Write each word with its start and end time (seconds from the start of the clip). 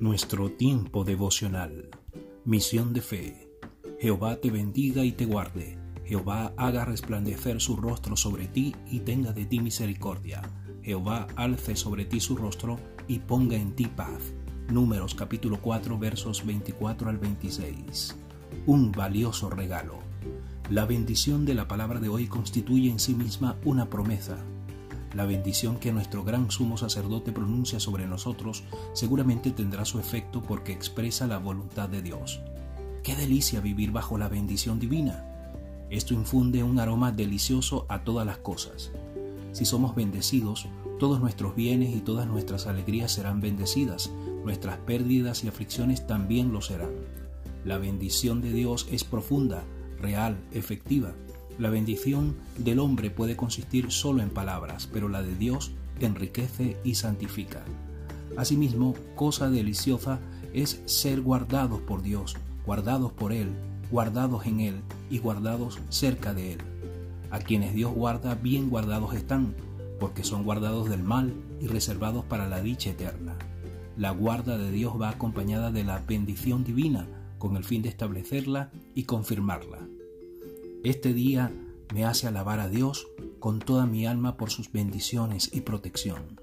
Nuestro 0.00 0.50
tiempo 0.50 1.04
devocional. 1.04 1.90
Misión 2.46 2.94
de 2.94 3.02
fe. 3.02 3.50
Jehová 4.00 4.36
te 4.36 4.50
bendiga 4.50 5.04
y 5.04 5.12
te 5.12 5.26
guarde. 5.26 5.78
Jehová 6.06 6.54
haga 6.56 6.86
resplandecer 6.86 7.60
su 7.60 7.76
rostro 7.76 8.16
sobre 8.16 8.48
ti 8.48 8.74
y 8.90 9.00
tenga 9.00 9.34
de 9.34 9.44
ti 9.44 9.60
misericordia. 9.60 10.40
Jehová 10.82 11.26
alce 11.36 11.76
sobre 11.76 12.06
ti 12.06 12.18
su 12.18 12.34
rostro 12.34 12.80
y 13.08 13.18
ponga 13.18 13.56
en 13.56 13.76
ti 13.76 13.88
paz. 13.88 14.32
Números 14.70 15.14
capítulo 15.14 15.60
4 15.60 15.98
versos 15.98 16.46
24 16.46 17.10
al 17.10 17.18
26. 17.18 18.16
Un 18.64 18.92
valioso 18.92 19.50
regalo. 19.50 19.98
La 20.70 20.86
bendición 20.86 21.44
de 21.44 21.52
la 21.52 21.68
palabra 21.68 22.00
de 22.00 22.08
hoy 22.08 22.26
constituye 22.26 22.90
en 22.90 23.00
sí 23.00 23.12
misma 23.12 23.58
una 23.66 23.90
promesa, 23.90 24.38
la 25.14 25.26
bendición 25.26 25.78
que 25.78 25.92
nuestro 25.92 26.22
gran 26.22 26.50
sumo 26.50 26.76
sacerdote 26.76 27.32
pronuncia 27.32 27.80
sobre 27.80 28.06
nosotros 28.06 28.62
seguramente 28.92 29.50
tendrá 29.50 29.84
su 29.84 29.98
efecto 29.98 30.42
porque 30.42 30.72
expresa 30.72 31.26
la 31.26 31.38
voluntad 31.38 31.88
de 31.88 32.02
Dios. 32.02 32.40
Qué 33.02 33.16
delicia 33.16 33.60
vivir 33.60 33.90
bajo 33.90 34.18
la 34.18 34.28
bendición 34.28 34.78
divina. 34.78 35.26
Esto 35.90 36.14
infunde 36.14 36.62
un 36.62 36.78
aroma 36.78 37.10
delicioso 37.10 37.86
a 37.88 38.04
todas 38.04 38.24
las 38.24 38.38
cosas. 38.38 38.92
Si 39.52 39.64
somos 39.64 39.96
bendecidos, 39.96 40.68
todos 41.00 41.18
nuestros 41.20 41.56
bienes 41.56 41.96
y 41.96 42.00
todas 42.00 42.28
nuestras 42.28 42.68
alegrías 42.68 43.10
serán 43.10 43.40
bendecidas, 43.40 44.12
nuestras 44.44 44.76
pérdidas 44.78 45.42
y 45.42 45.48
aflicciones 45.48 46.06
también 46.06 46.52
lo 46.52 46.60
serán. 46.60 46.92
La 47.64 47.78
bendición 47.78 48.40
de 48.40 48.52
Dios 48.52 48.86
es 48.92 49.02
profunda, 49.02 49.64
real, 49.98 50.38
efectiva 50.52 51.14
la 51.60 51.68
bendición 51.68 52.36
del 52.56 52.78
hombre 52.78 53.10
puede 53.10 53.36
consistir 53.36 53.92
solo 53.92 54.22
en 54.22 54.30
palabras, 54.30 54.88
pero 54.90 55.10
la 55.10 55.22
de 55.22 55.36
Dios 55.36 55.72
enriquece 56.00 56.78
y 56.84 56.94
santifica. 56.94 57.62
Asimismo, 58.38 58.94
cosa 59.14 59.50
deliciosa 59.50 60.20
es 60.54 60.80
ser 60.86 61.20
guardados 61.20 61.80
por 61.82 62.00
Dios, 62.00 62.36
guardados 62.64 63.12
por 63.12 63.34
Él, 63.34 63.50
guardados 63.90 64.46
en 64.46 64.60
Él 64.60 64.80
y 65.10 65.18
guardados 65.18 65.78
cerca 65.90 66.32
de 66.32 66.54
Él. 66.54 66.60
A 67.30 67.40
quienes 67.40 67.74
Dios 67.74 67.92
guarda, 67.92 68.34
bien 68.36 68.70
guardados 68.70 69.14
están, 69.14 69.54
porque 70.00 70.24
son 70.24 70.44
guardados 70.44 70.88
del 70.88 71.02
mal 71.02 71.34
y 71.60 71.66
reservados 71.66 72.24
para 72.24 72.48
la 72.48 72.62
dicha 72.62 72.90
eterna. 72.90 73.36
La 73.98 74.12
guarda 74.12 74.56
de 74.56 74.70
Dios 74.70 74.98
va 74.98 75.10
acompañada 75.10 75.70
de 75.70 75.84
la 75.84 75.98
bendición 75.98 76.64
divina, 76.64 77.06
con 77.36 77.56
el 77.58 77.64
fin 77.64 77.82
de 77.82 77.90
establecerla 77.90 78.70
y 78.94 79.02
confirmarla. 79.02 79.89
Este 80.82 81.12
día 81.12 81.52
me 81.92 82.06
hace 82.06 82.26
alabar 82.26 82.58
a 82.58 82.70
Dios 82.70 83.06
con 83.38 83.58
toda 83.58 83.84
mi 83.84 84.06
alma 84.06 84.38
por 84.38 84.48
sus 84.50 84.72
bendiciones 84.72 85.50
y 85.52 85.60
protección. 85.60 86.40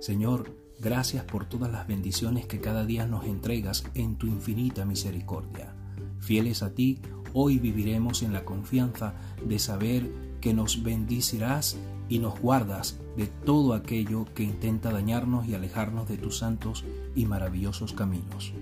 Señor, 0.00 0.50
gracias 0.80 1.22
por 1.22 1.44
todas 1.44 1.70
las 1.70 1.86
bendiciones 1.86 2.46
que 2.46 2.60
cada 2.60 2.84
día 2.84 3.06
nos 3.06 3.26
entregas 3.26 3.84
en 3.94 4.16
tu 4.16 4.26
infinita 4.26 4.84
misericordia. 4.84 5.72
Fieles 6.18 6.64
a 6.64 6.74
ti, 6.74 7.00
hoy 7.32 7.60
viviremos 7.60 8.24
en 8.24 8.32
la 8.32 8.44
confianza 8.44 9.14
de 9.46 9.60
saber 9.60 10.10
que 10.40 10.52
nos 10.52 10.82
bendicirás 10.82 11.76
y 12.08 12.18
nos 12.18 12.40
guardas 12.40 12.98
de 13.16 13.28
todo 13.28 13.74
aquello 13.74 14.24
que 14.34 14.42
intenta 14.42 14.90
dañarnos 14.90 15.46
y 15.46 15.54
alejarnos 15.54 16.08
de 16.08 16.16
tus 16.16 16.38
santos 16.38 16.84
y 17.14 17.26
maravillosos 17.26 17.92
caminos. 17.92 18.52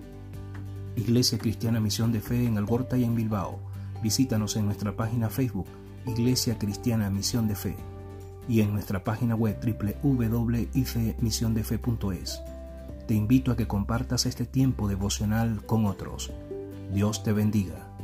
Iglesia 0.97 1.39
Cristiana 1.39 1.81
Misión 1.81 2.13
de 2.13 2.21
Fe 2.21 2.45
en 2.45 2.59
Algorta 2.59 2.99
y 2.99 3.05
en 3.05 3.15
Bilbao 3.15 3.59
Visítanos 4.03 4.57
en 4.57 4.67
nuestra 4.67 4.97
página 4.97 5.31
Facebook, 5.31 5.69
Iglesia 6.07 6.59
Cristiana 6.59 7.09
Misión 7.11 7.49
de 7.49 7.57
Fe, 7.57 7.77
y 8.49 8.61
en 8.61 8.73
nuestra 8.73 9.03
página 9.03 9.35
web 9.35 9.59
www.ifemisiondefe.es. 10.03 12.41
Te 13.07 13.15
invito 13.15 13.51
a 13.53 13.57
que 13.57 13.67
compartas 13.67 14.27
este 14.27 14.45
tiempo 14.47 14.89
devocional 14.89 15.65
con 15.65 15.87
otros. 15.87 16.33
Dios 16.93 17.23
te 17.23 17.33
bendiga. 17.33 17.96